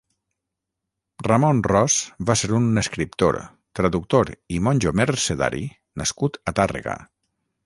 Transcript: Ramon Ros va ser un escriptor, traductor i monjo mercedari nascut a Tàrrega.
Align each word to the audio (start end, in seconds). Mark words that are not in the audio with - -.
Ramon 1.27 1.59
Ros 1.71 1.97
va 2.29 2.37
ser 2.43 2.49
un 2.61 2.81
escriptor, 2.83 3.37
traductor 3.81 4.35
i 4.57 4.63
monjo 4.69 4.95
mercedari 5.03 5.65
nascut 6.03 6.43
a 6.53 6.61
Tàrrega. 6.63 6.99